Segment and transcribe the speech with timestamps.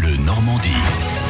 [0.00, 1.29] Bleu Normandie.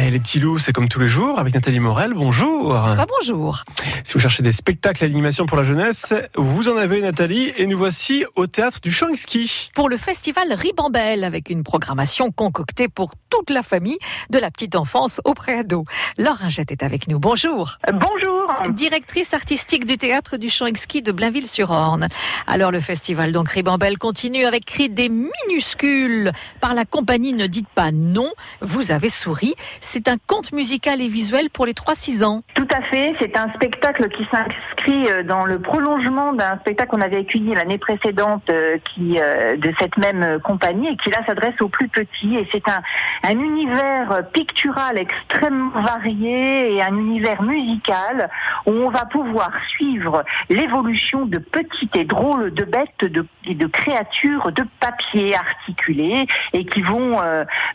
[0.00, 2.14] Eh, les petits loups, c'est comme tous les jours avec Nathalie Morel.
[2.14, 2.72] Bonjour.
[2.72, 3.64] Pas bonjour.
[4.04, 7.76] Si vous cherchez des spectacles d'animation pour la jeunesse, vous en avez Nathalie et nous
[7.76, 9.72] voici au théâtre du Ski.
[9.74, 13.98] Pour le festival Ribambelle avec une programmation concoctée pour toute la famille
[14.30, 15.84] de la petite enfance au préado.
[16.16, 17.18] Laure Ringette est avec nous.
[17.18, 17.78] Bonjour.
[17.92, 18.54] Bonjour.
[18.70, 22.06] Directrice artistique du théâtre du Ski de Blainville-sur-Orne.
[22.46, 27.68] Alors le festival donc Ribambelle continue avec cri des minuscules par la compagnie Ne dites
[27.68, 28.30] pas non.
[28.60, 29.56] Vous avez souri.
[29.90, 32.42] C'est un conte musical et visuel pour les 3-6 ans.
[32.52, 33.14] Tout à fait.
[33.18, 37.78] C'est un spectacle qui s'inscrit euh, dans le prolongement d'un spectacle qu'on avait accueilli l'année
[37.78, 42.36] précédente euh, qui, euh, de cette même compagnie et qui là s'adresse aux plus petits.
[42.36, 42.82] Et c'est un,
[43.24, 48.28] un univers pictural extrêmement varié et un univers musical
[48.66, 54.52] où on va pouvoir suivre l'évolution de petites et drôles de bêtes, de, de créatures
[54.52, 57.16] de papier articulées et qui vont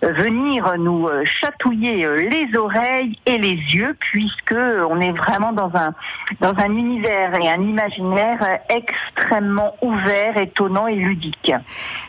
[0.01, 5.93] venir nous chatouiller euh, les oreilles et les yeux, puisque on est vraiment dans un
[6.39, 11.51] dans un univers et un imaginaire extrêmement ouvert, étonnant et ludique.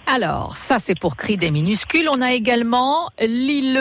[0.07, 2.09] Alors, ça c'est pour Cri des minuscules.
[2.11, 3.75] On a également L'île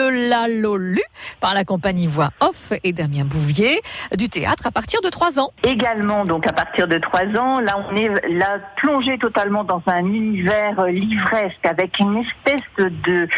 [0.60, 1.02] Lolu
[1.40, 3.80] par la compagnie Voix Off et Damien Bouvier
[4.16, 5.50] du théâtre à partir de 3 ans.
[5.64, 10.04] Également, donc à partir de 3 ans, là on est là plongé totalement dans un
[10.04, 13.28] univers livresque avec une espèce de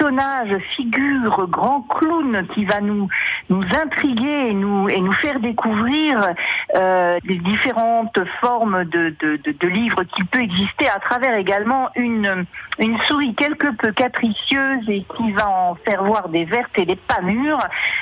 [0.00, 3.08] personnage, figure, grand clown qui va nous
[3.48, 6.34] nous intriguer et nous et nous faire découvrir
[6.74, 12.46] euh, les différentes formes de, de, livres qu'il peut exister à travers également une
[12.78, 16.96] une souris quelque peu capricieuse et qui va en faire voir des vertes et des
[16.96, 17.58] pas mûres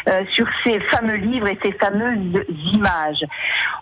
[0.09, 3.25] euh, sur ces fameux livres et ces fameuses images.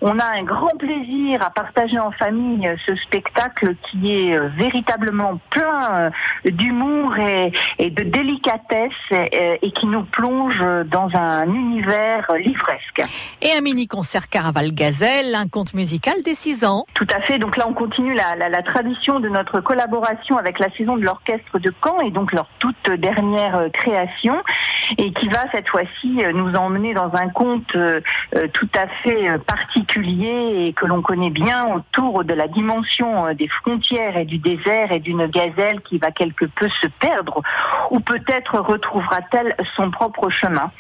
[0.01, 5.39] On a un grand plaisir à partager en famille ce spectacle qui est euh, véritablement
[5.51, 6.11] plein
[6.45, 13.03] d'humour et, et de délicatesse et, et qui nous plonge dans un univers livresque.
[13.43, 16.85] Et un mini-concert Caraval Gazelle, un conte musical des 6 ans.
[16.95, 17.39] Tout à fait.
[17.39, 21.03] Donc là, on continue la, la, la tradition de notre collaboration avec la saison de
[21.03, 24.37] l'orchestre de Caen et donc leur toute dernière création
[24.99, 28.01] et qui va cette fois-ci nous emmener dans un conte euh,
[28.53, 34.17] tout à fait particulier et que l'on connaît bien autour de la dimension des frontières
[34.17, 37.43] et du désert et d'une gazelle qui va quelque peu se perdre
[37.97, 40.71] ou peut-être retrouvera-t-elle son propre chemin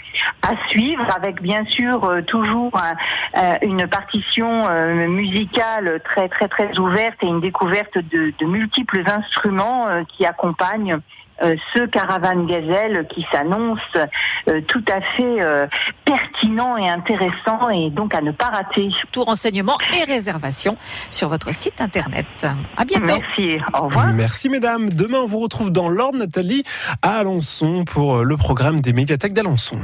[0.42, 6.78] à suivre avec bien sûr euh, toujours euh, une partition euh, musicale très très très
[6.78, 11.00] ouverte et une découverte de, de multiples instruments qui accompagnent
[11.40, 13.80] ce caravane gazelle qui s'annonce
[14.66, 15.68] tout à fait
[16.04, 18.88] pertinent et intéressant et donc à ne pas rater.
[19.12, 20.76] Tout renseignement et réservation
[21.10, 22.26] sur votre site internet.
[22.76, 23.06] À bientôt.
[23.06, 23.58] Merci.
[23.78, 24.12] Au revoir.
[24.12, 24.88] Merci mesdames.
[24.90, 26.64] Demain on vous retrouve dans l'ordre Nathalie
[27.02, 29.78] à Alençon pour le programme des médiathèques d'Alençon.